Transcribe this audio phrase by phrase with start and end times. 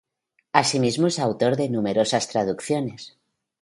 [0.51, 3.19] Asimismo es autor de numerosas traducciones.